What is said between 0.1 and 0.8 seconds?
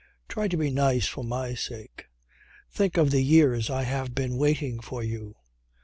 "Try to be